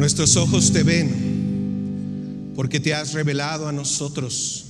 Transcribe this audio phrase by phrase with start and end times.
[0.00, 4.64] Nuestros ojos te ven porque te has revelado a nosotros.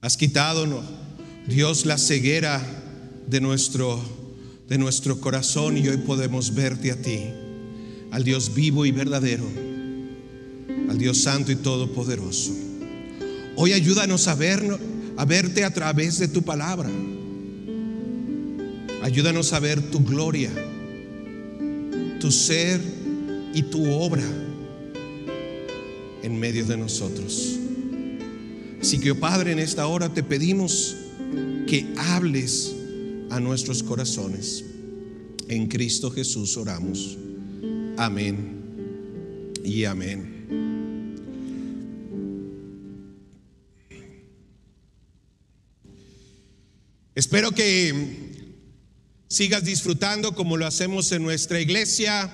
[0.00, 0.82] Has quitado,
[1.46, 2.60] Dios, la ceguera
[3.28, 4.02] de nuestro,
[4.68, 7.20] de nuestro corazón y hoy podemos verte a ti,
[8.10, 9.44] al Dios vivo y verdadero,
[10.88, 12.50] al Dios santo y todopoderoso.
[13.54, 14.76] Hoy ayúdanos a, ver,
[15.16, 16.90] a verte a través de tu palabra.
[19.04, 20.50] Ayúdanos a ver tu gloria,
[22.18, 22.93] tu ser
[23.54, 24.24] y tu obra
[26.22, 27.58] en medio de nosotros.
[28.80, 30.96] Así que, oh Padre, en esta hora te pedimos
[31.66, 32.74] que hables
[33.30, 34.64] a nuestros corazones.
[35.48, 37.16] En Cristo Jesús oramos.
[37.96, 38.62] Amén
[39.64, 40.34] y amén.
[47.14, 48.32] Espero que
[49.28, 52.30] sigas disfrutando como lo hacemos en nuestra iglesia,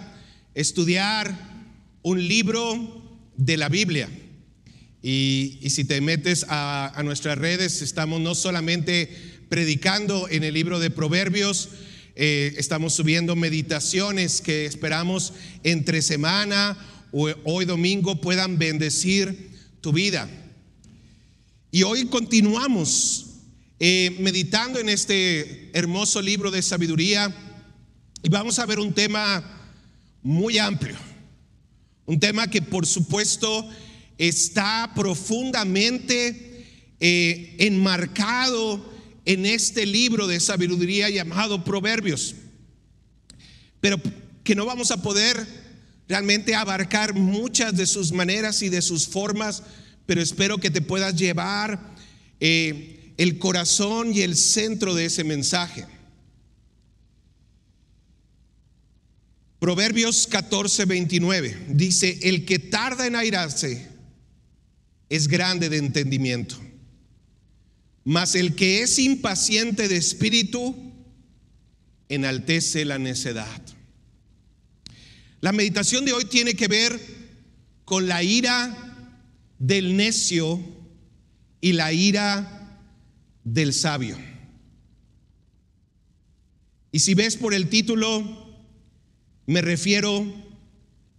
[0.55, 1.35] estudiar
[2.03, 4.09] un libro de la Biblia.
[5.03, 9.11] Y, si te metes a, nuestras redes, estamos no solamente
[9.49, 11.71] predicando en el libro de Proverbios,
[12.17, 15.33] eh, estamos subiendo meditaciones que esperamos
[15.65, 16.77] entre semana
[17.13, 20.29] o hoy domingo puedan bendecir tu vida.
[21.73, 23.27] Y hoy continuamos
[23.79, 27.35] eh, meditando en este hermoso libro de sabiduría
[28.23, 29.60] y vamos a ver un tema
[30.23, 30.97] muy amplio,
[32.07, 33.69] un tema que por supuesto
[34.19, 36.67] está profundamente
[37.01, 38.93] eh, enmarcado
[39.25, 42.35] en este libro de sabiduría llamado Proverbios,
[43.81, 44.01] pero
[44.45, 45.47] que no vamos a poder
[46.09, 49.63] realmente abarcar muchas de sus maneras y de sus formas,
[50.07, 51.95] pero espero que te puedas llevar
[52.41, 55.87] eh, el corazón y el centro de ese mensaje.
[59.61, 63.89] Proverbios 14, 29 dice, el que tarda en airarse
[65.11, 66.59] es grande de entendimiento,
[68.03, 70.75] mas el que es impaciente de espíritu
[72.09, 73.61] enaltece la necedad.
[75.43, 76.99] La meditación de hoy tiene que ver
[77.85, 79.19] con la ira
[79.59, 80.59] del necio
[81.61, 82.81] y la ira
[83.45, 84.17] del sabio.
[86.93, 88.50] Y si ves por el título,
[89.51, 90.25] me refiero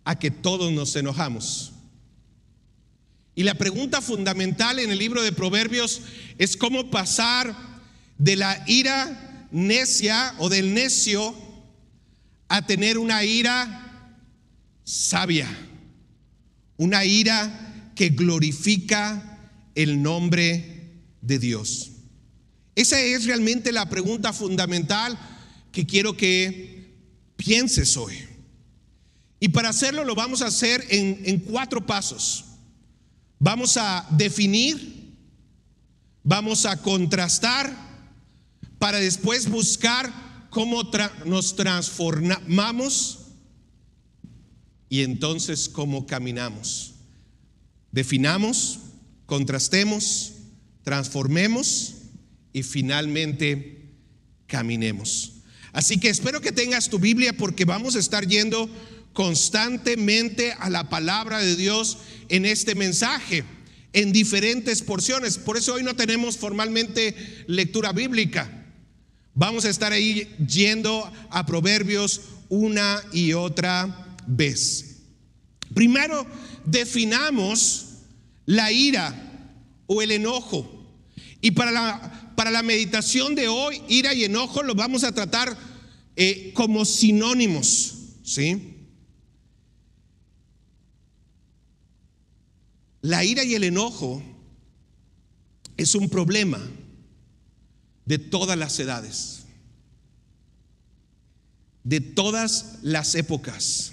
[0.06, 1.74] a que todos nos enojamos.
[3.36, 6.02] Y la pregunta fundamental en el libro de Proverbios
[6.38, 7.54] es cómo pasar
[8.18, 11.36] de la ira necia o del necio
[12.48, 14.16] a tener una ira
[14.86, 15.50] sabia,
[16.78, 19.40] una ira que glorifica
[19.76, 21.92] el nombre de Dios.
[22.76, 25.20] Esa es realmente la pregunta fundamental
[25.74, 26.71] que quiero que
[27.44, 28.16] pienses hoy.
[29.40, 32.46] Y para hacerlo lo vamos a hacer en, cuatro pasos.
[33.40, 35.16] Vamos a definir,
[36.24, 37.90] vamos a contrastar,
[38.78, 40.84] para después buscar cómo
[41.26, 43.20] nos transformamos
[44.90, 46.94] y entonces cómo caminamos.
[47.92, 48.80] Definamos,
[49.26, 50.34] contrastemos,
[50.84, 51.96] transformemos
[52.54, 53.96] y finalmente
[54.46, 55.41] caminemos.
[55.74, 58.70] Así que espero que tengas tu Biblia porque vamos a estar yendo
[59.14, 61.98] constantemente a la palabra de Dios
[62.30, 63.44] en este mensaje,
[63.94, 65.38] en diferentes porciones.
[65.38, 67.16] Por eso hoy no tenemos formalmente
[67.48, 68.66] lectura bíblica.
[69.34, 74.98] Vamos a estar ahí yendo a Proverbios una y otra vez.
[75.74, 76.28] Primero,
[76.66, 77.88] definamos
[78.46, 79.16] la ira
[79.88, 80.78] o el enojo.
[81.40, 85.56] Y para la para la meditación de hoy, ira y enojo lo vamos a tratar
[86.16, 88.88] eh, como sinónimos, ¿sí?
[93.04, 94.24] La ira y el enojo
[95.78, 96.60] es un problema
[98.08, 99.44] de todas las edades,
[101.84, 103.92] de todas las épocas,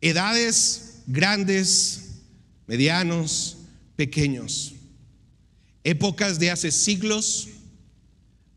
[0.00, 2.22] edades grandes,
[2.66, 3.58] medianos,
[3.96, 4.76] pequeños
[5.84, 7.48] épocas de hace siglos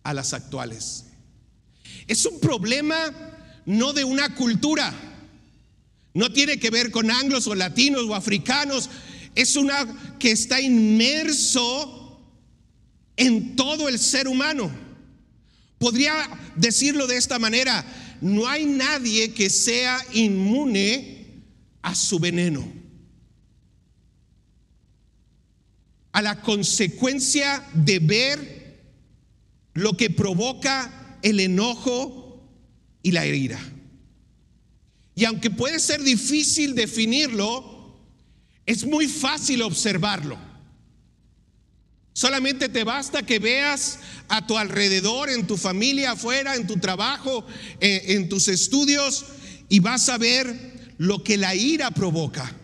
[0.04, 1.06] a las actuales.
[2.08, 3.12] Es un problema
[3.66, 4.94] no de una cultura,
[6.14, 8.90] no tiene que ver con anglos o latinos o africanos,
[9.36, 12.22] es una que está inmerso
[13.16, 14.72] en todo el ser humano.
[15.80, 16.14] Podría
[16.56, 17.86] decirlo de esta manera,
[18.22, 21.44] no hay nadie que sea inmune
[21.82, 22.83] a su veneno.
[26.14, 28.64] A la consecuencia de ver
[29.74, 32.40] lo que provoca el enojo
[33.02, 33.60] y la ira.
[35.16, 37.98] Y aunque puede ser difícil definirlo,
[38.66, 40.38] es muy fácil observarlo.
[42.14, 47.46] Solamente te basta que veas a tu alrededor, en tu familia, afuera, en tu trabajo,
[47.80, 49.26] en, en tus estudios,
[49.68, 52.56] y vas a ver lo que la ira provoca.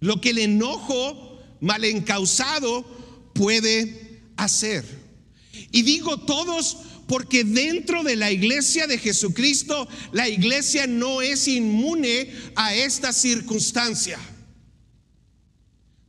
[0.00, 1.25] Lo que el enojo
[1.66, 2.84] mal encausado
[3.34, 4.84] puede hacer.
[5.72, 12.32] Y digo todos porque dentro de la iglesia de Jesucristo, la iglesia no es inmune
[12.54, 14.18] a esta circunstancia.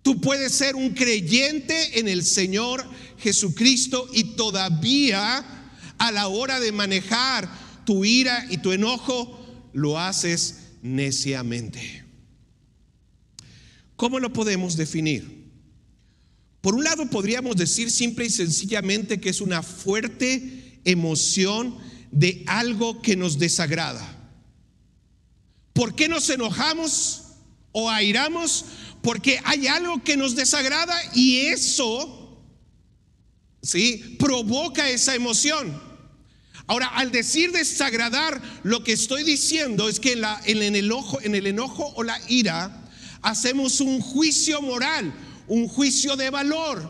[0.02, 2.88] Tú puedes ser un creyente en el Señor
[3.20, 5.46] Jesucristo y todavía
[5.98, 7.50] a la hora de manejar
[7.86, 12.06] tu ira y tu enojo, lo haces neciamente.
[13.96, 15.37] ¿Cómo lo podemos definir?
[16.68, 21.78] Por un lado podríamos decir simple y sencillamente que es una fuerte emoción
[22.12, 24.06] de algo que nos desagrada.
[25.72, 27.24] ¿Por qué nos enojamos
[27.72, 28.66] o airamos?
[29.02, 32.44] Porque hay algo que nos desagrada y eso,
[33.62, 34.18] ¿sí?
[34.20, 35.82] Provoca esa emoción.
[36.66, 41.22] Ahora, al decir desagradar, lo que estoy diciendo es que en, la, en, el, enojo,
[41.22, 42.84] en el enojo o la ira
[43.22, 45.14] hacemos un juicio moral,
[45.48, 46.90] un juicio de valor,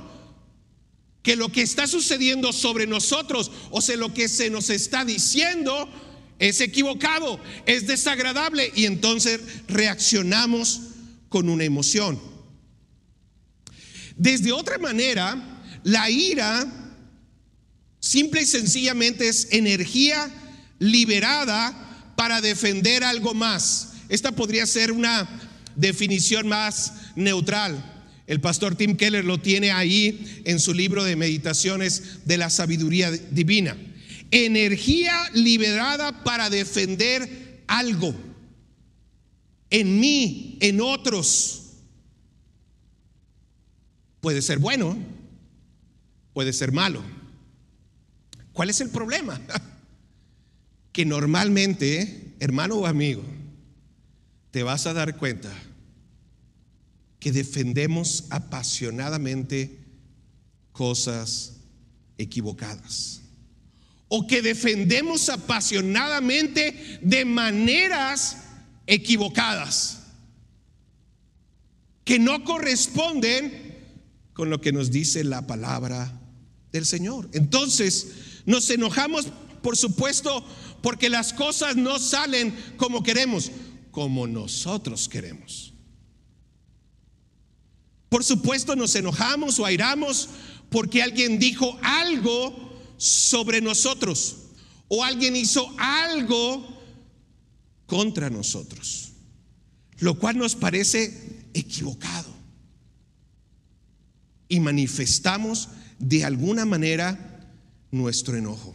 [1.23, 5.89] que lo que está sucediendo sobre nosotros o sea lo que se nos está diciendo
[6.39, 10.81] es equivocado, es desagradable y entonces reaccionamos
[11.29, 12.19] con una emoción.
[14.15, 16.65] Desde otra manera, la ira
[17.99, 20.31] simple y sencillamente es energía
[20.79, 23.93] liberada para defender algo más.
[24.09, 25.27] Esta podría ser una
[25.75, 27.96] definición más neutral.
[28.27, 33.09] El pastor Tim Keller lo tiene ahí en su libro de meditaciones de la sabiduría
[33.09, 33.77] divina.
[34.31, 38.13] Energía liberada para defender algo
[39.69, 41.63] en mí, en otros.
[44.19, 44.97] Puede ser bueno,
[46.33, 47.01] puede ser malo.
[48.51, 49.39] ¿Cuál es el problema?
[50.91, 53.23] Que normalmente, hermano o amigo,
[54.49, 55.53] te vas a dar cuenta
[57.19, 59.79] que defendemos apasionadamente
[60.71, 61.57] cosas
[62.17, 63.21] equivocadas.
[64.09, 68.37] O que defendemos apasionadamente de maneras
[68.85, 70.03] equivocadas.
[72.05, 73.75] Que no corresponden
[74.33, 76.21] con lo que nos dice la palabra
[76.71, 77.29] del Señor.
[77.33, 78.07] Entonces,
[78.45, 79.27] nos enojamos,
[79.61, 80.45] por supuesto,
[80.81, 83.51] porque las cosas no salen como queremos,
[83.91, 85.73] como nosotros queremos.
[88.09, 90.29] Por supuesto nos enojamos o airamos
[90.69, 94.37] porque alguien dijo algo sobre nosotros
[94.87, 96.77] o alguien hizo algo
[97.85, 99.11] contra nosotros,
[99.99, 102.35] lo cual nos parece equivocado.
[104.49, 105.69] Y manifestamos
[105.99, 107.49] de alguna manera
[107.91, 108.73] nuestro enojo.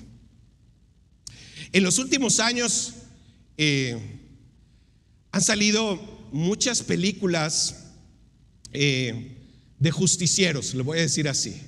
[1.73, 2.95] En los últimos años
[3.57, 4.21] eh,
[5.31, 7.82] han salido muchas películas
[8.73, 9.37] eh,
[9.79, 11.61] de justicieros, le voy a decir así.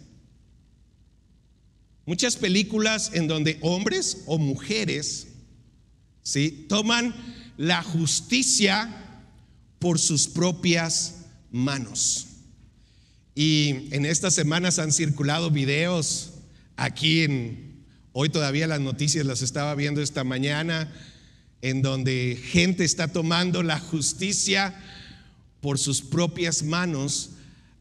[2.07, 5.29] Muchas películas en donde hombres o mujeres
[6.23, 6.67] ¿sí?
[6.69, 7.15] toman
[7.57, 8.95] la justicia
[9.79, 11.17] por sus propias
[11.51, 12.27] manos.
[13.35, 16.35] Y en estas semanas han circulado videos
[16.77, 20.93] aquí en, hoy todavía las noticias las estaba viendo esta mañana,
[21.63, 24.75] en donde gente está tomando la justicia
[25.65, 27.31] por sus propias manos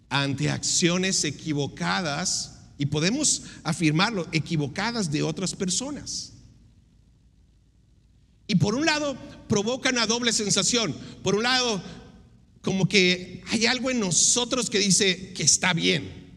[0.07, 6.31] ante acciones equivocadas, y podemos afirmarlo, equivocadas de otras personas.
[8.47, 9.17] Y por un lado
[9.49, 10.95] provoca una doble sensación.
[11.23, 11.83] Por un lado,
[12.61, 16.31] como que hay algo en nosotros que dice que está bien.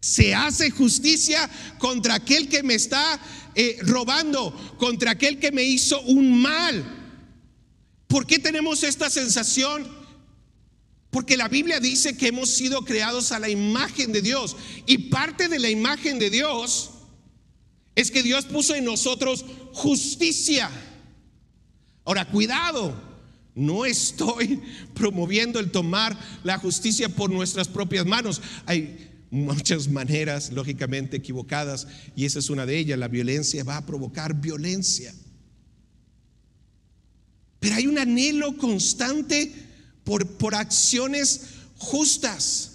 [0.00, 3.20] Se hace justicia contra aquel que me está
[3.54, 6.97] eh, robando, contra aquel que me hizo un mal.
[8.08, 9.86] ¿Por qué tenemos esta sensación?
[11.10, 14.56] Porque la Biblia dice que hemos sido creados a la imagen de Dios.
[14.86, 16.90] Y parte de la imagen de Dios
[17.94, 20.70] es que Dios puso en nosotros justicia.
[22.04, 22.94] Ahora, cuidado,
[23.54, 24.62] no estoy
[24.94, 28.40] promoviendo el tomar la justicia por nuestras propias manos.
[28.64, 31.86] Hay muchas maneras, lógicamente, equivocadas,
[32.16, 32.98] y esa es una de ellas.
[32.98, 35.12] La violencia va a provocar violencia.
[37.88, 39.52] Un anhelo constante
[40.04, 41.42] por, por acciones
[41.76, 42.72] justas.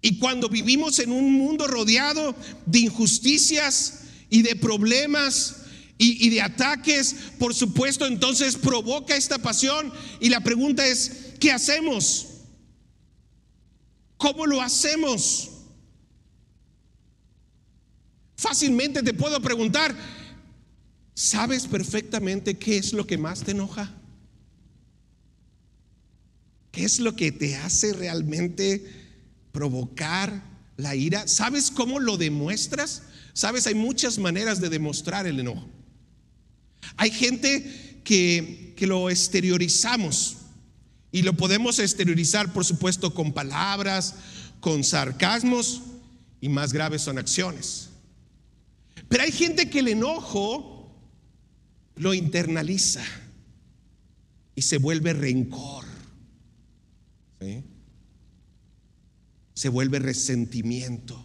[0.00, 2.34] Y cuando vivimos en un mundo rodeado
[2.66, 4.00] de injusticias
[4.30, 5.56] y de problemas,
[5.98, 9.92] y, y de ataques, por supuesto, entonces provoca esta pasión.
[10.20, 12.26] Y la pregunta es, ¿qué hacemos?
[14.16, 15.50] ¿Cómo lo hacemos?
[18.36, 19.94] Fácilmente te puedo preguntar,
[21.14, 23.97] ¿sabes perfectamente qué es lo que más te enoja?
[26.78, 28.86] ¿Qué es lo que te hace realmente
[29.50, 30.44] provocar
[30.76, 31.26] la ira?
[31.26, 33.02] ¿Sabes cómo lo demuestras?
[33.32, 35.68] Sabes, hay muchas maneras de demostrar el enojo.
[36.96, 40.36] Hay gente que, que lo exteriorizamos
[41.10, 44.14] y lo podemos exteriorizar, por supuesto, con palabras,
[44.60, 45.82] con sarcasmos
[46.40, 47.88] y más graves son acciones.
[49.08, 50.96] Pero hay gente que el enojo
[51.96, 53.02] lo internaliza
[54.54, 55.87] y se vuelve rencor.
[59.54, 61.24] Se vuelve resentimiento.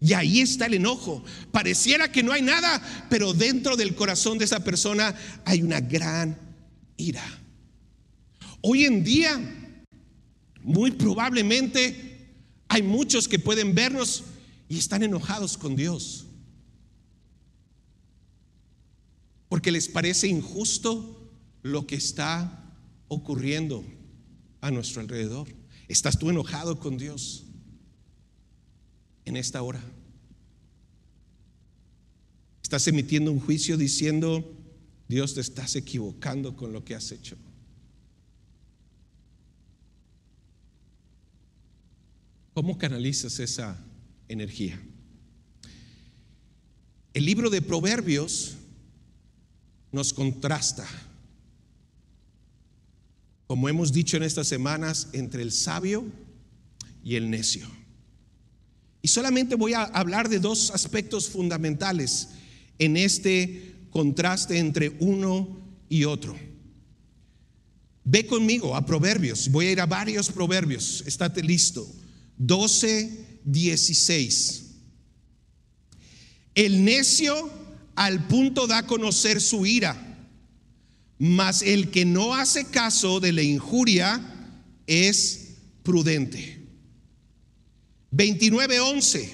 [0.00, 1.22] Y ahí está el enojo.
[1.52, 6.36] Pareciera que no hay nada, pero dentro del corazón de esa persona hay una gran
[6.96, 7.24] ira.
[8.60, 9.40] Hoy en día,
[10.62, 12.34] muy probablemente,
[12.68, 14.24] hay muchos que pueden vernos
[14.68, 16.26] y están enojados con Dios.
[19.48, 21.30] Porque les parece injusto
[21.62, 22.74] lo que está
[23.06, 23.84] ocurriendo
[24.62, 25.48] a nuestro alrededor.
[25.88, 27.44] ¿Estás tú enojado con Dios
[29.26, 29.82] en esta hora?
[32.62, 34.56] ¿Estás emitiendo un juicio diciendo,
[35.08, 37.36] Dios te estás equivocando con lo que has hecho?
[42.54, 43.78] ¿Cómo canalizas esa
[44.28, 44.80] energía?
[47.12, 48.56] El libro de Proverbios
[49.90, 50.86] nos contrasta
[53.52, 56.06] como hemos dicho en estas semanas, entre el sabio
[57.04, 57.68] y el necio.
[59.02, 62.30] Y solamente voy a hablar de dos aspectos fundamentales
[62.78, 66.34] en este contraste entre uno y otro.
[68.04, 71.86] Ve conmigo a Proverbios, voy a ir a varios Proverbios, estate listo.
[72.38, 74.64] 12, 16.
[76.54, 77.50] El necio
[77.96, 80.11] al punto da a conocer su ira
[81.24, 84.20] mas el que no hace caso de la injuria
[84.88, 86.66] es prudente.
[88.10, 89.32] 29:11.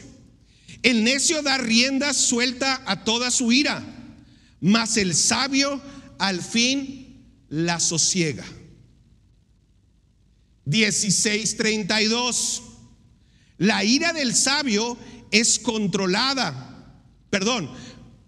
[0.82, 3.82] El necio da rienda suelta a toda su ira,
[4.60, 5.80] mas el sabio
[6.18, 8.44] al fin la sosiega.
[10.66, 12.60] 16:32.
[13.56, 14.98] La ira del sabio
[15.30, 16.66] es controlada.
[17.30, 17.70] Perdón,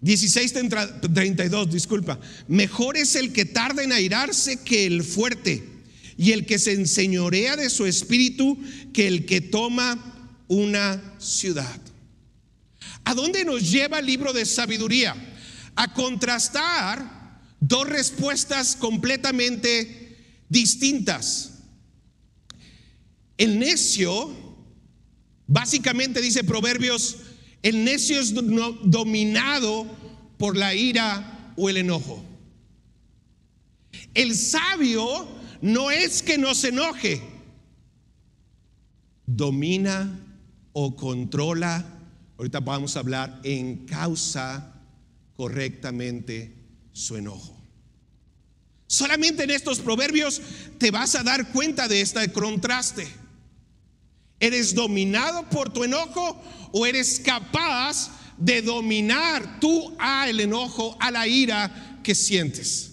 [0.01, 2.19] 16:32, disculpa.
[2.47, 5.63] Mejor es el que tarda en airarse que el fuerte,
[6.17, 8.55] y el que se enseñorea de su espíritu
[8.93, 11.81] que el que toma una ciudad.
[13.03, 15.15] ¿A dónde nos lleva el libro de sabiduría?
[15.75, 20.17] A contrastar dos respuestas completamente
[20.47, 21.53] distintas.
[23.37, 24.31] El necio,
[25.47, 27.17] básicamente dice Proverbios
[27.63, 29.85] el necio es dominado
[30.37, 32.23] por la ira o el enojo.
[34.13, 35.27] El sabio
[35.61, 37.21] no es que no se enoje,
[39.25, 40.19] domina
[40.73, 41.85] o controla,
[42.37, 44.73] ahorita vamos a hablar, en causa
[45.35, 46.55] correctamente
[46.91, 47.57] su enojo.
[48.87, 50.41] Solamente en estos proverbios
[50.77, 53.07] te vas a dar cuenta de este contraste.
[54.41, 61.11] ¿Eres dominado por tu enojo o eres capaz de dominar tú a el enojo, a
[61.11, 62.91] la ira que sientes?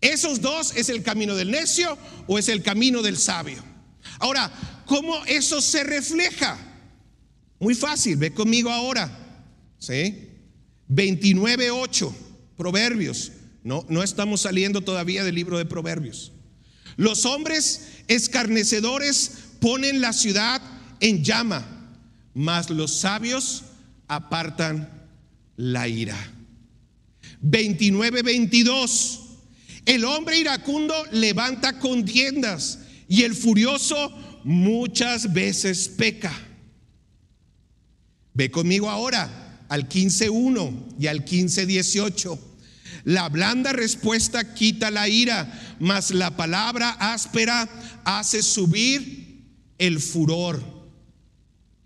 [0.00, 3.62] Esos dos es el camino del necio o es el camino del sabio.
[4.18, 4.50] Ahora,
[4.86, 6.58] ¿cómo eso se refleja?
[7.60, 9.44] Muy fácil, ve conmigo ahora.
[9.78, 10.30] ¿Sí?
[10.88, 12.10] 29.8,
[12.56, 13.32] Proverbios.
[13.62, 16.32] No, no estamos saliendo todavía del libro de Proverbios.
[16.96, 19.32] Los hombres escarnecedores
[19.62, 20.60] ponen la ciudad
[20.98, 21.64] en llama,
[22.34, 23.62] mas los sabios
[24.08, 24.90] apartan
[25.56, 26.18] la ira.
[27.40, 29.20] 29, 22.
[29.86, 36.32] El hombre iracundo levanta contiendas y el furioso muchas veces peca.
[38.34, 42.38] Ve conmigo ahora al 15.1 y al 15.18.
[43.04, 47.68] La blanda respuesta quita la ira, mas la palabra áspera
[48.04, 49.21] hace subir
[49.82, 50.62] el furor.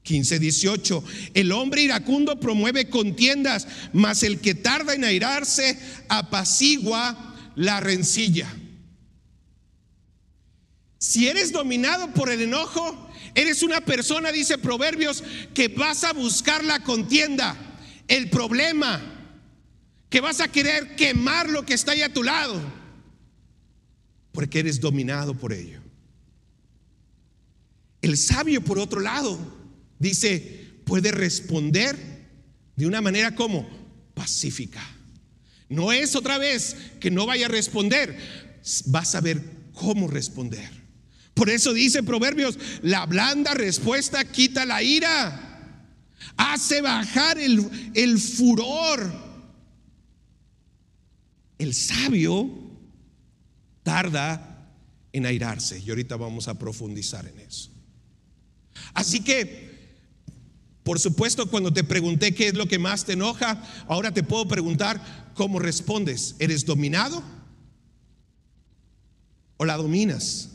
[0.02, 1.04] 15, 18.
[1.34, 8.54] El hombre iracundo promueve contiendas, mas el que tarda en airarse apacigua la rencilla.
[10.98, 15.24] Si eres dominado por el enojo, eres una persona, dice Proverbios,
[15.54, 17.56] que vas a buscar la contienda,
[18.08, 19.00] el problema,
[20.10, 22.60] que vas a querer quemar lo que está ahí a tu lado,
[24.32, 25.85] porque eres dominado por ello.
[28.06, 29.36] El sabio, por otro lado,
[29.98, 31.96] dice, puede responder
[32.76, 33.68] de una manera como
[34.14, 34.80] pacífica.
[35.68, 38.16] No es otra vez que no vaya a responder,
[38.84, 40.70] vas a ver cómo responder.
[41.34, 45.84] Por eso dice Proverbios, la blanda respuesta quita la ira,
[46.36, 49.12] hace bajar el, el furor.
[51.58, 52.48] El sabio
[53.82, 54.70] tarda
[55.12, 57.75] en airarse y ahorita vamos a profundizar en eso.
[58.96, 59.92] Así que,
[60.82, 64.48] por supuesto, cuando te pregunté qué es lo que más te enoja, ahora te puedo
[64.48, 66.34] preguntar cómo respondes.
[66.38, 67.22] ¿Eres dominado
[69.58, 70.48] o la dominas?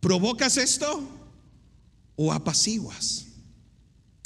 [0.00, 1.08] ¿Provocas esto
[2.16, 3.28] o apaciguas?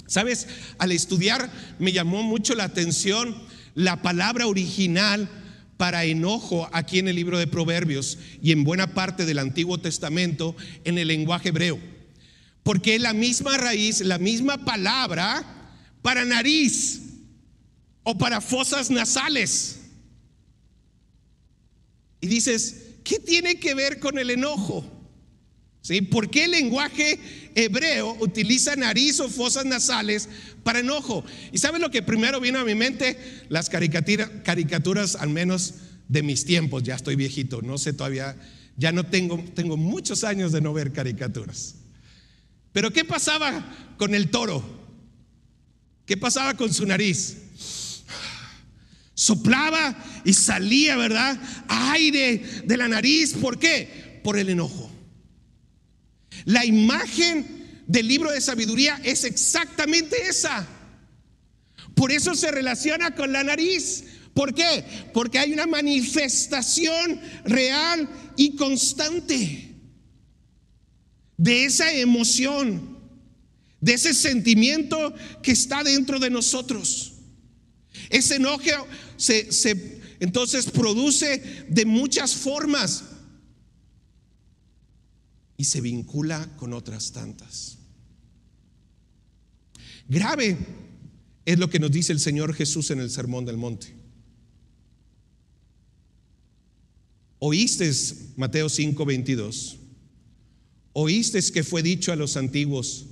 [0.06, 0.46] Sabes,
[0.78, 3.36] al estudiar me llamó mucho la atención
[3.74, 5.28] la palabra original
[5.76, 10.56] para enojo aquí en el libro de Proverbios y en buena parte del Antiguo Testamento
[10.84, 11.95] en el lenguaje hebreo.
[12.66, 15.44] Porque es la misma raíz, la misma palabra
[16.02, 17.00] para nariz
[18.02, 19.82] o para fosas nasales.
[22.20, 24.84] Y dices, ¿qué tiene que ver con el enojo?
[25.80, 26.00] ¿Sí?
[26.00, 27.20] ¿Por qué el lenguaje
[27.54, 30.28] hebreo utiliza nariz o fosas nasales
[30.64, 31.24] para enojo?
[31.52, 33.16] ¿Y saben lo que primero vino a mi mente?
[33.48, 35.74] Las caricaturas, al menos
[36.08, 36.82] de mis tiempos.
[36.82, 38.36] Ya estoy viejito, no sé todavía,
[38.76, 41.76] ya no tengo, tengo muchos años de no ver caricaturas.
[42.76, 43.64] Pero ¿qué pasaba
[43.96, 44.62] con el toro?
[46.04, 47.38] ¿Qué pasaba con su nariz?
[49.14, 51.40] Soplaba y salía, ¿verdad?
[51.68, 53.32] Aire de la nariz.
[53.32, 54.20] ¿Por qué?
[54.22, 54.90] Por el enojo.
[56.44, 60.68] La imagen del libro de sabiduría es exactamente esa.
[61.94, 64.04] Por eso se relaciona con la nariz.
[64.34, 64.84] ¿Por qué?
[65.14, 68.06] Porque hay una manifestación real
[68.36, 69.75] y constante
[71.36, 72.98] de esa emoción,
[73.80, 77.14] de ese sentimiento que está dentro de nosotros.
[78.10, 83.04] Ese enojo se, se entonces produce de muchas formas
[85.56, 87.78] y se vincula con otras tantas.
[90.08, 90.56] Grave
[91.44, 93.94] es lo que nos dice el Señor Jesús en el Sermón del Monte.
[97.38, 97.92] Oíste,
[98.36, 99.78] Mateo 5, 22,
[100.98, 103.04] oíste que fue dicho a los antiguos,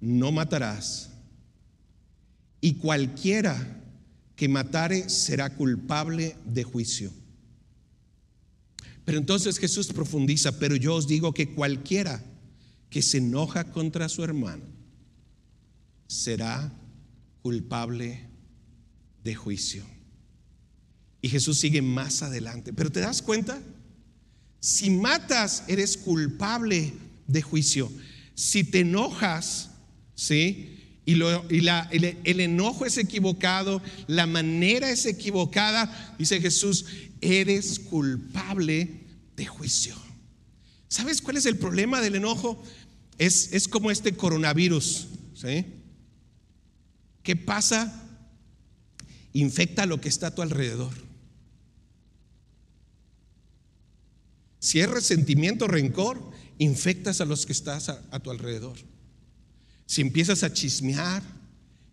[0.00, 1.10] no matarás,
[2.62, 3.82] y cualquiera
[4.34, 7.12] que matare será culpable de juicio.
[9.04, 12.24] Pero entonces Jesús profundiza, pero yo os digo que cualquiera
[12.88, 14.64] que se enoja contra su hermano
[16.06, 16.72] será
[17.42, 18.26] culpable
[19.22, 19.84] de juicio.
[21.20, 22.72] Y Jesús sigue más adelante.
[22.72, 23.60] Pero te das cuenta,
[24.62, 26.92] si matas, eres culpable
[27.26, 27.90] de juicio.
[28.36, 29.70] Si te enojas,
[30.14, 30.78] ¿sí?
[31.04, 36.86] Y, la, el, el enojo es equivocado, la manera es equivocada, dice Jesús,
[37.20, 39.00] eres culpable
[39.34, 39.96] de juicio.
[40.86, 42.62] ¿Sabes cuál es el problema del enojo?
[43.18, 45.08] Es, es como este coronavirus.
[45.34, 45.66] ¿sí?
[47.24, 48.00] ¿Qué pasa?
[49.32, 50.92] Infecta lo que está a tu alrededor.
[54.62, 56.22] Si es resentimiento, rencor,
[56.56, 58.78] infectas a los que estás a, a tu alrededor.
[59.86, 61.20] Si empiezas a chismear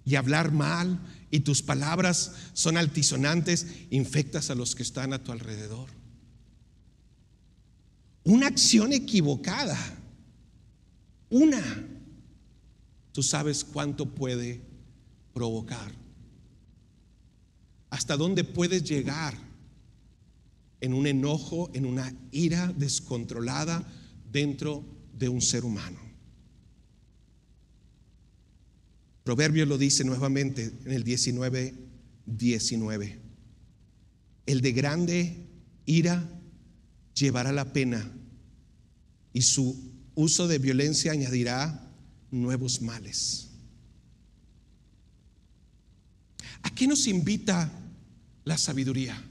[0.05, 0.99] y hablar mal
[1.31, 5.89] y tus palabras son altisonantes, infectas a los que están a tu alrededor.
[8.23, 9.75] Una acción equivocada,
[11.31, 11.87] una,
[13.11, 14.61] tú sabes cuánto puede
[15.33, 15.91] provocar.
[17.89, 19.48] Hasta dónde puedes llegar
[20.81, 23.85] en un enojo, en una ira descontrolada
[24.31, 25.99] dentro de un ser humano.
[29.23, 31.75] Proverbio lo dice nuevamente en el 19,
[32.25, 33.19] 19.
[34.45, 35.47] El de grande
[35.85, 36.27] ira
[37.13, 38.11] llevará la pena
[39.33, 41.93] y su uso de violencia añadirá
[42.31, 43.49] nuevos males.
[46.61, 47.71] ¿A qué nos invita
[48.45, 49.21] la sabiduría?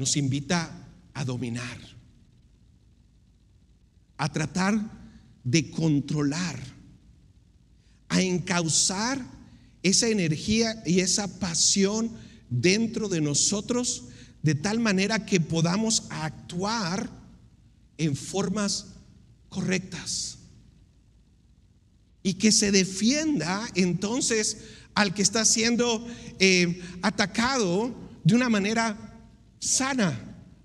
[0.00, 1.78] Nos invita a dominar,
[4.16, 4.80] a tratar
[5.44, 6.58] de controlar
[8.08, 9.22] a encauzar
[9.82, 12.10] esa energía y esa pasión
[12.48, 14.04] dentro de nosotros
[14.42, 17.10] de tal manera que podamos actuar
[17.98, 18.86] en formas
[19.50, 20.38] correctas.
[22.22, 24.56] Y que se defienda entonces
[24.94, 26.06] al que está siendo
[26.38, 29.09] eh, atacado de una manera
[29.60, 30.18] sana,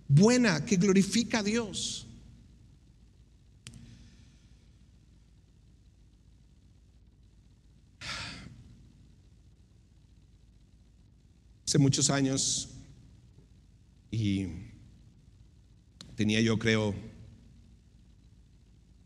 [0.08, 2.08] buena, que glorifica a Dios.
[11.68, 12.70] Hace muchos años,
[14.10, 14.48] y
[16.16, 16.96] tenía yo creo,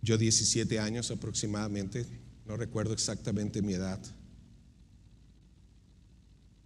[0.02, 2.06] yo 17 años aproximadamente,
[2.46, 4.00] no recuerdo exactamente mi edad.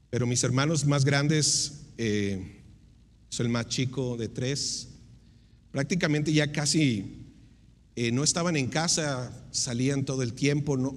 [0.10, 2.62] Pero mis hermanos más grandes, eh,
[3.34, 4.89] soy el más chico de tres,
[5.72, 7.15] prácticamente ya casi
[7.96, 10.96] eh, no estaban en casa, salían todo el tiempo, no,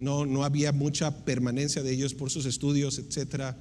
[0.00, 3.58] no, no había mucha permanencia de ellos por sus estudios, etcétera.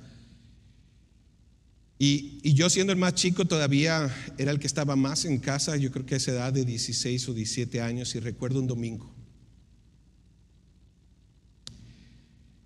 [2.00, 5.92] Y, yo siendo el más chico todavía era el que estaba más en casa, yo
[5.92, 9.14] creo que a esa edad de 16 o 17 años, y recuerdo un domingo.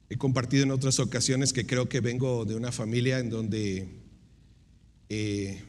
[0.10, 3.99] He compartido en otras ocasiones que creo que vengo de una familia en donde
[5.10, 5.62] eh,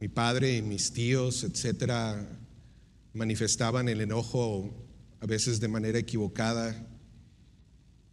[0.00, 2.26] mi padre y mis tíos, etcétera,
[3.12, 4.72] manifestaban el enojo
[5.20, 6.88] a veces de manera equivocada.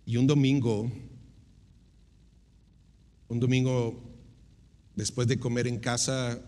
[0.05, 0.91] Y un domingo,
[3.29, 4.11] un domingo
[4.95, 6.39] Después de comer en casa,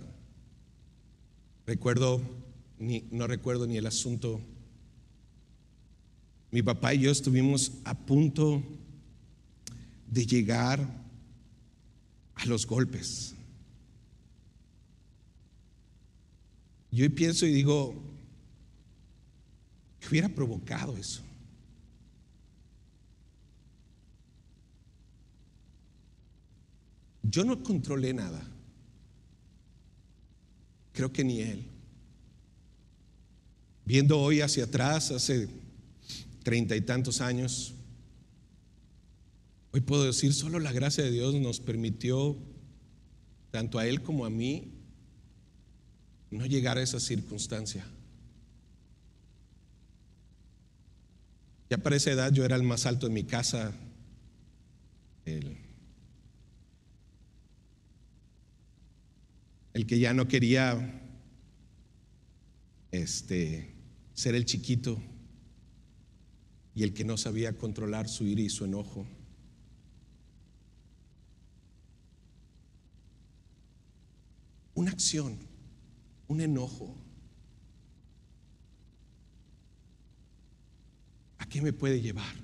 [1.66, 2.22] recuerdo,
[2.78, 4.42] no recuerdo ni el asunto.
[6.52, 8.62] Mi papá y yo estuvimos a punto
[10.08, 10.88] de llegar
[12.36, 13.33] a los golpes.
[16.94, 17.96] Yo pienso y digo,
[20.00, 21.24] ¿qué hubiera provocado eso?
[27.24, 28.48] Yo no controlé nada.
[30.92, 31.66] Creo que ni él.
[33.86, 35.50] Viendo hoy hacia atrás, hace
[36.44, 37.74] treinta y tantos años,
[39.72, 42.38] hoy puedo decir, solo la gracia de Dios nos permitió,
[43.50, 44.83] tanto a él como a mí,
[46.34, 47.86] no llegar a esa circunstancia.
[51.70, 53.74] Ya para esa edad yo era el más alto en mi casa.
[55.26, 55.58] El,
[59.74, 61.02] el que ya no quería
[62.92, 63.74] este,
[64.14, 65.02] ser el chiquito
[66.76, 69.06] y el que no sabía controlar su ira y su enojo.
[74.76, 75.38] Una acción,
[76.34, 76.96] un enojo.
[81.38, 82.36] ¿A qué me puede llevar?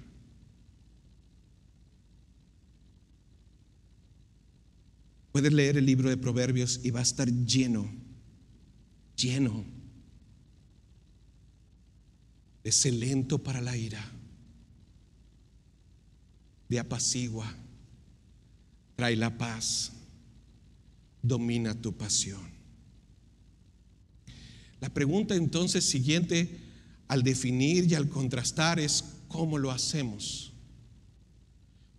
[5.31, 7.89] Puedes leer el libro de Proverbios y va a estar lleno,
[9.15, 9.65] lleno
[12.63, 14.03] de ese lento para la ira,
[16.67, 17.51] de apacigua,
[18.95, 19.93] trae la paz,
[21.23, 22.58] domina tu pasión.
[24.81, 26.59] La pregunta entonces siguiente
[27.07, 30.53] al definir y al contrastar es cómo lo hacemos.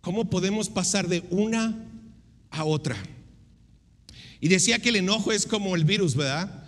[0.01, 1.87] ¿Cómo podemos pasar de una
[2.49, 2.97] a otra?
[4.39, 6.67] Y decía que el enojo es como el virus, ¿verdad?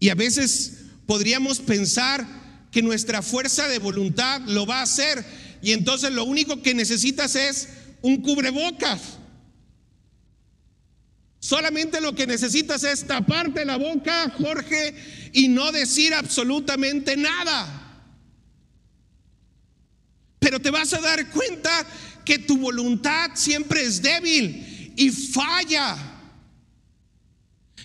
[0.00, 2.26] Y a veces podríamos pensar
[2.72, 5.24] que nuestra fuerza de voluntad lo va a hacer
[5.62, 7.68] y entonces lo único que necesitas es
[8.00, 9.18] un cubrebocas.
[11.42, 14.94] Solamente lo que necesitas es taparte la boca, Jorge,
[15.32, 18.06] y no decir absolutamente nada.
[20.38, 21.84] Pero te vas a dar cuenta
[22.24, 25.96] que tu voluntad siempre es débil y falla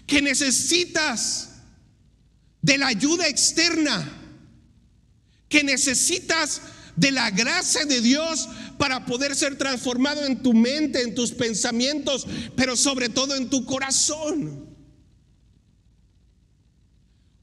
[0.06, 1.50] que necesitas
[2.62, 4.08] de la ayuda externa,
[5.50, 6.62] que necesitas
[6.96, 12.28] de la gracia de Dios para poder ser transformado en tu mente, en tus pensamientos,
[12.56, 14.68] pero sobre todo en tu corazón.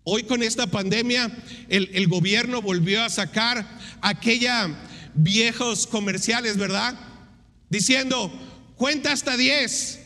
[0.07, 1.35] Hoy con esta pandemia
[1.69, 3.67] el, gobierno volvió a sacar
[4.03, 4.69] aquella
[5.15, 6.95] viejos comerciales, ¿verdad?
[7.71, 8.31] Diciendo,
[8.77, 10.01] cuenta hasta 10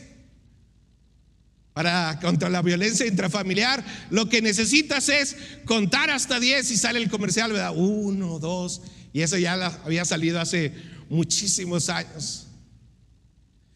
[1.73, 7.09] para contra la violencia intrafamiliar, lo que necesitas es contar hasta 10 y sale el
[7.09, 7.73] comercial, ¿verdad?
[7.75, 10.73] Uno, dos, y eso ya había salido hace
[11.09, 12.47] muchísimos años.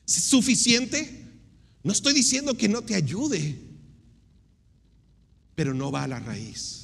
[0.08, 1.26] ¿Es suficiente?
[1.84, 3.60] No estoy diciendo que no te ayude,
[5.56, 6.84] pero no va a la raíz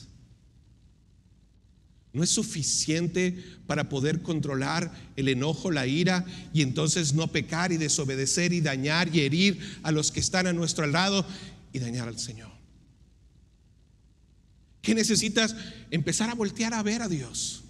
[2.12, 7.78] no es suficiente para poder controlar el enojo, la ira y entonces no pecar y
[7.78, 11.26] desobedecer y dañar y herir a los que están a nuestro lado
[11.72, 12.50] y dañar al Señor.
[14.82, 15.56] ¿Qué necesitas?
[15.92, 17.64] Empezar a voltear a ver a Dios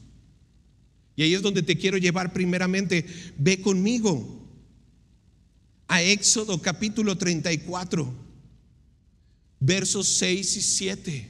[1.20, 3.06] Y ahí es donde te quiero llevar primeramente.
[3.38, 4.42] Ve conmigo
[5.86, 8.10] a Éxodo capítulo 34,
[9.60, 11.30] versos 6 y 7.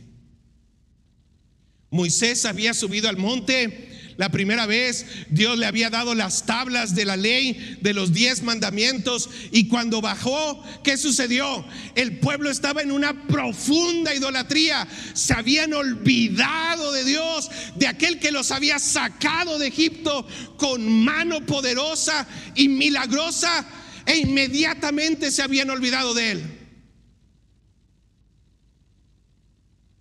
[1.90, 3.89] Moisés había subido al monte
[4.20, 8.44] la primera vez Dios le había dado las tablas de la ley, de los diez
[8.44, 11.66] mandamientos, y cuando bajó, ¿qué sucedió?
[11.96, 18.34] El pueblo estaba en una profunda idolatría, se habían olvidado de Dios, de aquel que
[18.34, 20.28] los había sacado de Egipto
[20.58, 23.66] con mano poderosa y milagrosa,
[24.06, 26.44] e inmediatamente se habían olvidado de él.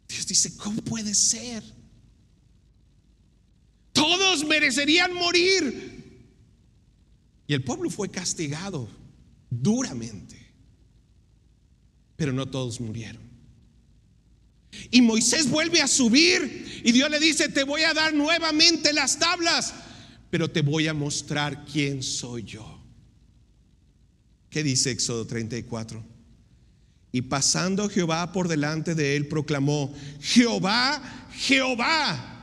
[0.09, 1.78] Dios dice, ¿cómo puede ser?
[4.45, 5.99] Merecerían morir.
[7.47, 8.89] Y el pueblo fue castigado
[9.51, 10.37] duramente.
[12.17, 13.23] Pero no todos murieron.
[14.91, 19.19] Y Moisés vuelve a subir y Dios le dice, te voy a dar nuevamente las
[19.19, 19.75] tablas,
[20.31, 22.79] pero te voy a mostrar quién soy yo.
[24.51, 26.05] ¿Qué dice Éxodo 34?
[27.13, 32.38] Y pasando Jehová por delante de él, proclamó, Jehová, Jehová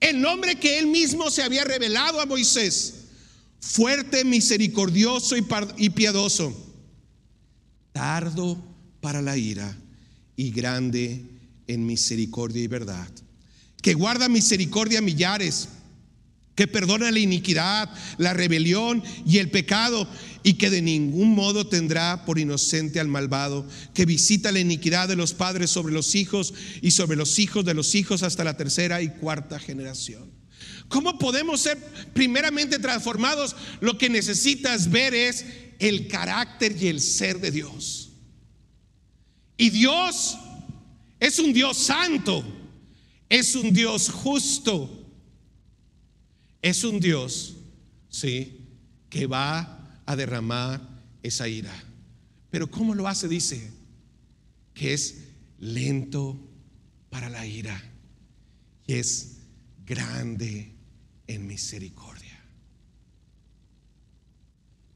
[0.00, 2.94] el nombre que él mismo se había revelado a Moisés,
[3.60, 6.54] fuerte, misericordioso y piadoso,
[7.92, 8.62] tardo
[9.00, 9.76] para la ira
[10.36, 11.24] y grande
[11.66, 13.08] en misericordia y verdad,
[13.82, 15.68] que guarda misericordia a millares
[16.54, 20.08] que perdona la iniquidad, la rebelión y el pecado,
[20.42, 25.16] y que de ningún modo tendrá por inocente al malvado, que visita la iniquidad de
[25.16, 29.02] los padres sobre los hijos y sobre los hijos de los hijos hasta la tercera
[29.02, 30.30] y cuarta generación.
[30.88, 31.78] ¿Cómo podemos ser
[32.14, 33.54] primeramente transformados?
[33.80, 35.44] Lo que necesitas ver es
[35.78, 38.10] el carácter y el ser de Dios.
[39.56, 40.36] Y Dios
[41.20, 42.44] es un Dios santo,
[43.28, 44.99] es un Dios justo
[46.62, 47.56] es un Dios,
[48.08, 48.66] sí,
[49.08, 50.80] que va a derramar
[51.22, 51.72] esa ira.
[52.50, 53.28] Pero ¿cómo lo hace?
[53.28, 53.70] Dice
[54.74, 55.24] que es
[55.58, 56.38] lento
[57.10, 57.82] para la ira
[58.86, 59.38] y es
[59.84, 60.72] grande
[61.26, 62.40] en misericordia.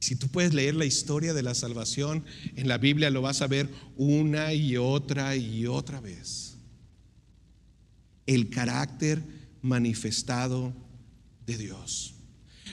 [0.01, 2.25] Si tú puedes leer la historia de la salvación
[2.57, 6.59] en la Biblia, lo vas a ver una y otra y otra vez.
[8.27, 9.23] El carácter
[9.63, 10.75] manifestado
[11.47, 12.15] de Dios.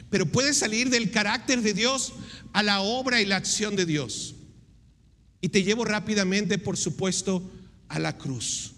[0.09, 2.13] Pero puede salir del carácter de Dios
[2.53, 4.35] a la obra y la acción de Dios.
[5.41, 7.49] Y te llevo rápidamente, por supuesto,
[7.87, 8.73] a la cruz.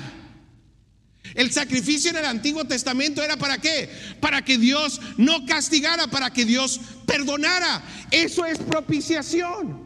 [1.33, 3.89] El sacrificio en el Antiguo Testamento era para qué?
[4.21, 7.83] Para que Dios no castigara, para que Dios perdonara.
[8.11, 9.85] Eso es propiciación.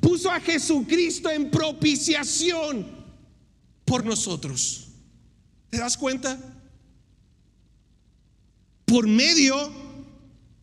[0.00, 2.90] Puso a Jesucristo en propiciación
[3.84, 4.88] por nosotros.
[5.68, 6.38] ¿Te das cuenta?
[8.86, 9.72] Por medio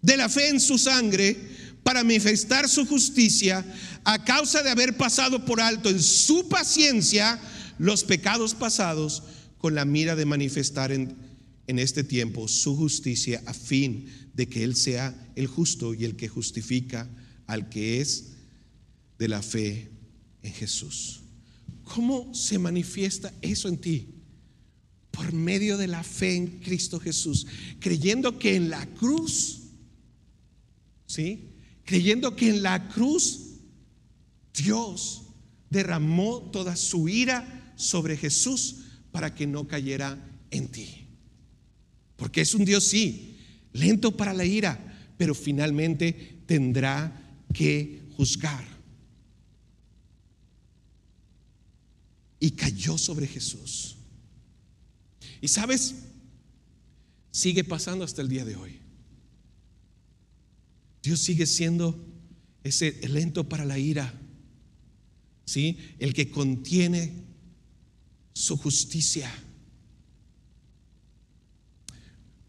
[0.01, 1.56] de la fe en su sangre,
[1.87, 3.65] para manifestar su justicia
[4.03, 7.39] a causa de haber pasado por alto en su paciencia
[7.79, 9.23] los pecados pasados
[9.57, 11.15] con la mira de manifestar en,
[11.65, 16.17] en este tiempo su justicia a fin de que Él sea el justo y el
[16.17, 17.09] que justifica
[17.45, 18.33] al que es
[19.17, 19.89] de la fe
[20.43, 21.21] en Jesús.
[21.85, 24.09] ¿Cómo se manifiesta eso en ti?
[25.09, 27.47] Por medio de la fe en Cristo Jesús,
[27.79, 29.61] creyendo que en la cruz,
[31.05, 31.53] ¿sí?
[31.87, 33.53] Creyendo que en la cruz
[34.53, 35.23] Dios
[35.69, 40.19] derramó toda su ira sobre Jesús para que no cayera
[40.51, 41.07] en ti.
[42.17, 43.37] Porque es un Dios, sí,
[43.71, 48.65] lento para la ira, pero finalmente tendrá que juzgar.
[52.37, 53.95] Y cayó sobre Jesús.
[55.39, 55.95] Y sabes,
[57.31, 58.76] sigue pasando hasta el día de hoy.
[61.07, 61.97] Dios sigue siendo
[62.65, 64.13] ese lento para la ira,
[65.45, 65.77] ¿sí?
[65.99, 67.23] El que contiene
[68.33, 69.31] su justicia.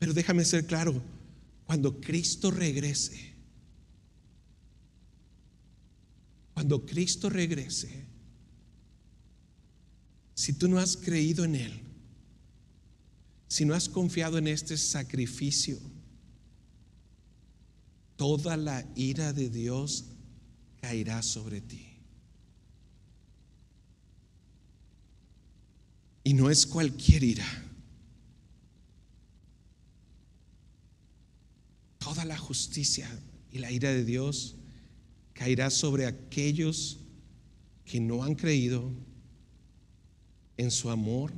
[0.00, 1.00] Pero déjame ser claro,
[1.66, 3.32] cuando Cristo regrese,
[6.52, 8.06] cuando Cristo regrese,
[10.34, 11.80] si tú no has creído en Él,
[13.46, 15.78] si no has confiado en este sacrificio,
[18.18, 20.04] toda la ira de Dios
[20.82, 21.86] caerá sobre ti.
[26.24, 27.64] Y no es cualquier ira.
[32.08, 33.06] toda la justicia
[33.52, 34.56] y la ira de Dios
[35.34, 37.00] caerá sobre aquellos
[37.84, 38.90] que no han creído
[40.56, 41.34] en su amor,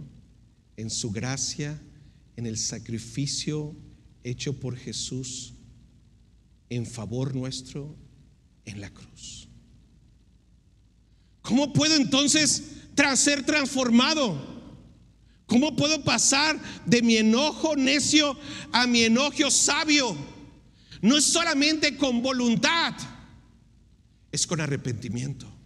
[0.77, 1.83] en su gracia,
[2.37, 3.75] en el sacrificio
[4.23, 5.55] hecho por Jesús
[6.71, 7.95] en favor nuestro
[8.65, 9.49] en la cruz.
[11.43, 12.63] ¿Cómo puedo entonces
[12.95, 14.49] tras ser transformado?
[15.47, 18.39] ¿Cómo puedo pasar de mi enojo necio
[18.73, 20.17] a mi enojo sabio?
[21.03, 22.95] No es solamente con voluntad,
[24.31, 25.60] es con arrepentimiento.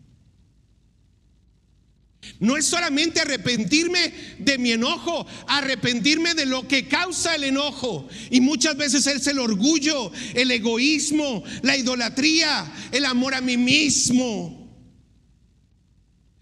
[2.41, 8.09] No es solamente arrepentirme de mi enojo, arrepentirme de lo que causa el enojo.
[8.31, 14.65] Y muchas veces es el orgullo, el egoísmo, la idolatría, el amor a mí mismo.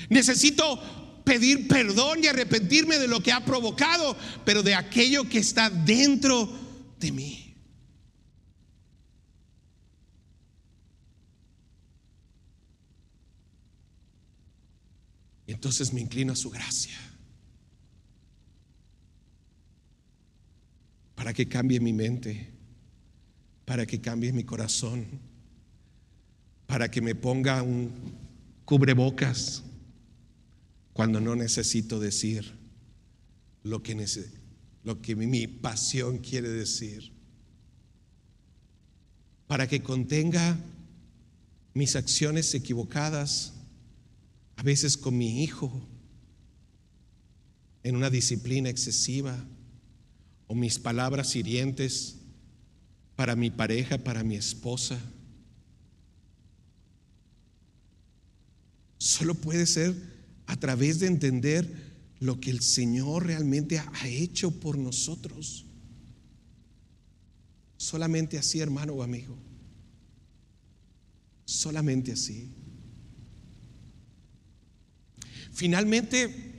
[0.09, 5.71] Necesito pedir perdón y arrepentirme de lo que ha provocado, pero de aquello que está
[5.71, 6.51] dentro
[6.99, 7.42] de mí.
[15.53, 16.97] Entonces me inclino a su gracia.
[21.15, 22.51] Para que cambie mi mente,
[23.65, 25.07] para que cambie mi corazón,
[26.67, 27.93] para que me ponga un
[28.65, 29.62] cubrebocas
[30.93, 32.55] cuando no necesito decir
[33.62, 34.07] lo que,
[34.85, 37.12] lo que mi pasión quiere decir.
[39.47, 40.59] Para que contenga
[41.75, 43.53] mis acciones equivocadas
[44.57, 45.87] a veces con mi hijo,
[47.83, 49.37] en una disciplina excesiva,
[50.47, 52.17] o mis palabras hirientes
[53.17, 54.99] para mi pareja, para mi esposa.
[58.99, 59.95] Solo puede ser
[60.47, 65.65] a través de entender lo que el Señor realmente ha hecho por nosotros.
[67.77, 69.37] Solamente así, hermano o amigo.
[71.45, 72.55] Solamente así.
[75.53, 76.53] Finalmente,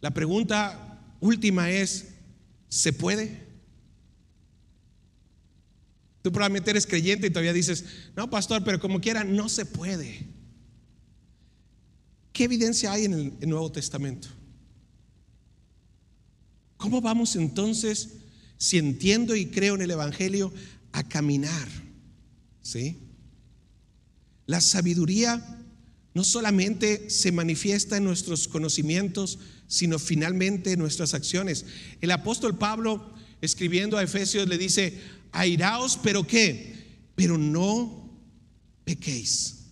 [0.00, 2.08] la pregunta última es,
[2.68, 3.48] ¿se puede?
[6.22, 7.84] Tú probablemente eres creyente y todavía dices,
[8.16, 10.26] no, pastor, pero como quiera, no se puede.
[12.32, 14.28] ¿Qué evidencia hay en el, Nuevo Testamento?
[16.76, 18.16] ¿Cómo vamos entonces,
[18.58, 20.52] si entiendo y creo en el Evangelio,
[20.92, 21.68] a caminar?
[22.60, 22.98] ¿Sí?
[24.46, 25.59] La sabiduría
[26.14, 31.64] no solamente se manifiesta en nuestros conocimientos, sino finalmente en nuestras acciones.
[32.00, 34.98] El apóstol Pablo, escribiendo a Efesios, le dice,
[35.32, 38.10] airaos, pero qué, pero no
[38.84, 39.66] pequéis.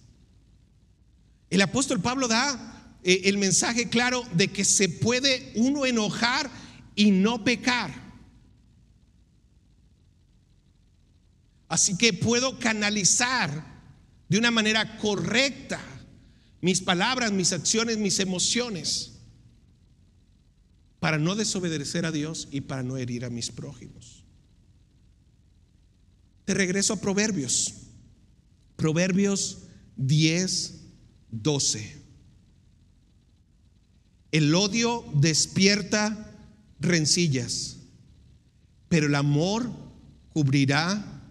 [1.50, 6.50] El apóstol Pablo da eh, el mensaje claro de que se puede uno enojar
[6.94, 8.08] y no pecar.
[11.68, 13.78] Así que puedo canalizar
[14.28, 15.80] de una manera correcta
[16.60, 19.12] mis palabras, mis acciones, mis emociones,
[21.00, 24.24] para no desobedecer a Dios y para no herir a mis prójimos.
[26.44, 27.74] Te regreso a Proverbios.
[28.76, 29.58] Proverbios
[29.96, 30.80] 10,
[31.30, 32.02] 12.
[34.32, 36.34] El odio despierta
[36.80, 37.78] rencillas,
[38.88, 39.70] pero el amor
[40.32, 41.22] cubrirá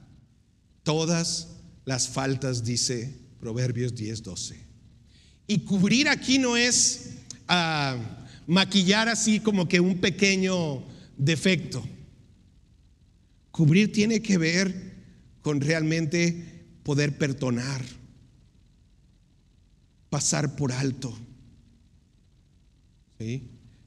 [0.83, 1.49] todas
[1.85, 4.66] las faltas, dice Proverbios 10, 12.
[5.47, 7.11] Y cubrir aquí no es
[7.47, 7.97] ah,
[8.45, 10.83] maquillar así como que un pequeño
[11.17, 11.83] defecto.
[13.51, 14.97] Cubrir tiene que ver
[15.41, 17.81] con realmente poder perdonar,
[20.09, 21.17] pasar por alto,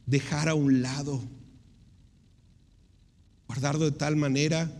[0.07, 1.23] dejar a un lado,
[3.47, 4.71] guardarlo de tal manera,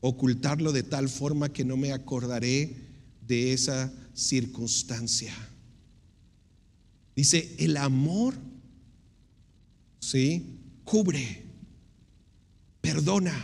[0.00, 2.74] ocultarlo de tal forma que no me acordaré
[3.20, 5.34] de esa circunstancia.
[7.16, 8.34] Dice, el amor,
[9.98, 10.60] ¿sí?
[10.84, 11.44] Cubre,
[12.82, 13.34] perdona,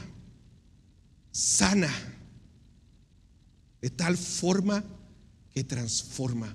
[1.32, 1.90] sana,
[3.80, 4.84] de tal forma
[5.54, 6.54] que transforma.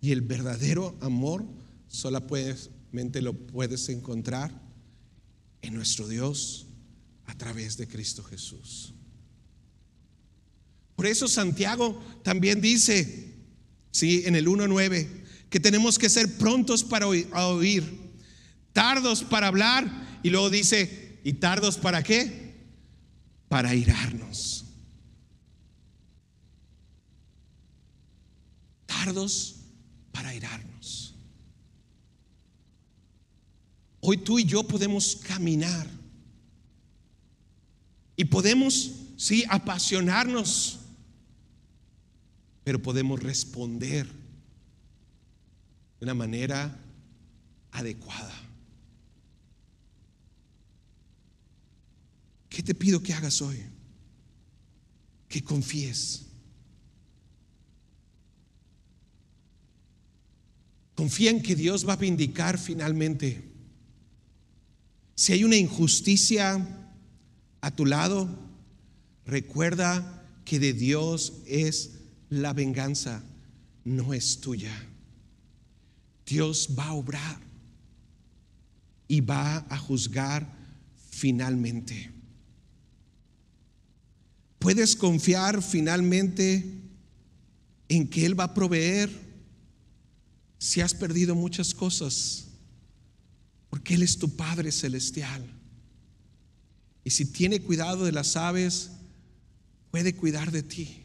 [0.00, 1.44] Y el verdadero amor
[1.86, 4.58] solamente lo puedes encontrar
[5.60, 6.66] en nuestro Dios
[7.26, 8.94] a través de Cristo Jesús.
[10.96, 13.34] Por eso Santiago también dice,
[13.90, 18.12] sí, en el 1.9, que tenemos que ser prontos para oír,
[18.72, 22.56] tardos para hablar, y luego dice, ¿y tardos para qué?
[23.48, 24.64] Para irarnos.
[28.86, 29.56] Tardos
[30.12, 31.14] para irarnos.
[34.00, 35.88] Hoy tú y yo podemos caminar
[38.16, 40.80] y podemos, sí, apasionarnos,
[42.64, 44.17] pero podemos responder
[45.98, 46.78] de una manera
[47.72, 48.34] adecuada.
[52.48, 53.58] ¿Qué te pido que hagas hoy?
[55.28, 56.26] Que confíes.
[60.94, 63.44] Confía en que Dios va a vindicar finalmente.
[65.14, 66.66] Si hay una injusticia
[67.60, 68.28] a tu lado,
[69.24, 71.92] recuerda que de Dios es
[72.30, 73.22] la venganza,
[73.84, 74.72] no es tuya.
[76.28, 77.40] Dios va a obrar
[79.08, 80.46] y va a juzgar
[81.10, 82.12] finalmente.
[84.58, 86.82] Puedes confiar finalmente
[87.88, 89.10] en que Él va a proveer
[90.58, 92.48] si has perdido muchas cosas,
[93.70, 95.42] porque Él es tu Padre celestial.
[97.04, 98.90] Y si tiene cuidado de las aves,
[99.90, 101.04] puede cuidar de ti.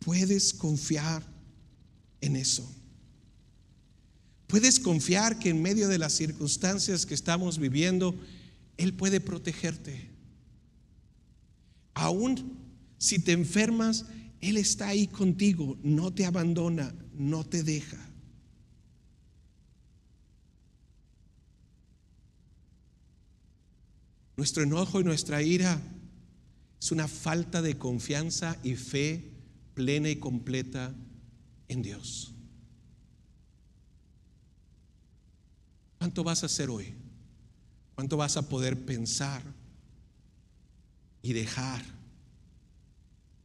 [0.00, 1.22] Puedes confiar
[2.20, 2.79] en eso.
[4.50, 8.16] Puedes confiar que en medio de las circunstancias que estamos viviendo,
[8.76, 10.10] Él puede protegerte.
[11.94, 12.58] Aún
[12.98, 14.06] si te enfermas,
[14.40, 17.96] Él está ahí contigo, no te abandona, no te deja.
[24.36, 25.80] Nuestro enojo y nuestra ira
[26.80, 29.30] es una falta de confianza y fe
[29.74, 30.92] plena y completa
[31.68, 32.34] en Dios.
[36.00, 36.94] ¿Cuánto vas a hacer hoy?
[37.94, 39.42] ¿Cuánto vas a poder pensar
[41.20, 41.84] y dejar,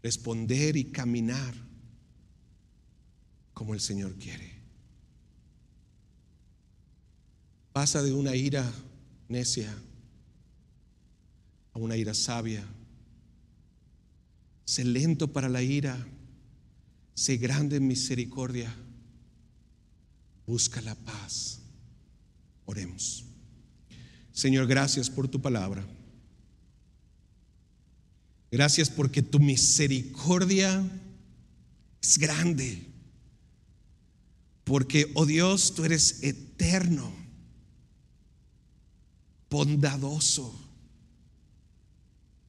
[0.02, 1.54] responder y caminar
[3.54, 4.54] como el Señor quiere?
[7.74, 8.72] Pasa de una ira
[9.28, 9.76] necia
[11.74, 12.66] a una ira sabia.
[14.64, 16.08] Sé lento para la ira,
[17.16, 18.74] sé grande en misericordia.
[20.48, 21.65] Busca la paz.
[22.66, 23.26] Oremos.
[24.32, 25.86] Señor, gracias por tu palabra.
[28.52, 30.84] Gracias porque tu misericordia
[32.02, 32.86] es grande.
[34.64, 37.14] Porque, oh Dios, tú eres eterno,
[39.50, 40.54] bondadoso,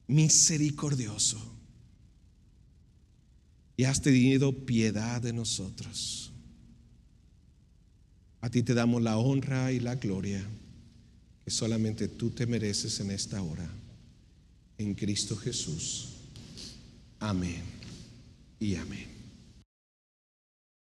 [0.07, 1.39] misericordioso.
[3.75, 6.26] Y has tenido piedad de nosotros.
[8.47, 10.41] A ti te damos la honra y la gloria
[11.43, 13.69] que solamente tú te mereces en esta hora.
[14.77, 16.13] En Cristo Jesús.
[17.19, 17.61] Amén
[18.57, 19.16] y amén.